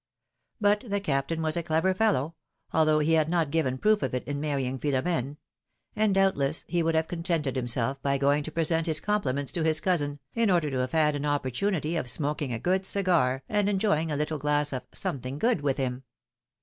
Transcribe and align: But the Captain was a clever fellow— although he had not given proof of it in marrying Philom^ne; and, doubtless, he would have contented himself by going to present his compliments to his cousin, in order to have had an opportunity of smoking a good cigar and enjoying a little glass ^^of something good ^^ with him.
But 0.59 0.83
the 0.87 0.99
Captain 0.99 1.43
was 1.43 1.55
a 1.55 1.61
clever 1.61 1.93
fellow— 1.93 2.33
although 2.73 2.97
he 2.97 3.13
had 3.13 3.29
not 3.29 3.51
given 3.51 3.77
proof 3.77 4.01
of 4.01 4.15
it 4.15 4.27
in 4.27 4.39
marrying 4.39 4.79
Philom^ne; 4.79 5.37
and, 5.95 6.15
doubtless, 6.15 6.65
he 6.67 6.81
would 6.81 6.95
have 6.95 7.07
contented 7.07 7.55
himself 7.55 8.01
by 8.01 8.17
going 8.17 8.41
to 8.45 8.51
present 8.51 8.87
his 8.87 8.99
compliments 8.99 9.51
to 9.51 9.63
his 9.63 9.79
cousin, 9.79 10.17
in 10.33 10.49
order 10.49 10.71
to 10.71 10.79
have 10.79 10.93
had 10.93 11.15
an 11.15 11.27
opportunity 11.27 11.95
of 11.97 12.09
smoking 12.09 12.51
a 12.51 12.57
good 12.57 12.83
cigar 12.83 13.43
and 13.47 13.69
enjoying 13.69 14.11
a 14.11 14.17
little 14.17 14.39
glass 14.39 14.71
^^of 14.71 14.81
something 14.91 15.37
good 15.37 15.59
^^ 15.59 15.61
with 15.61 15.77
him. 15.77 16.01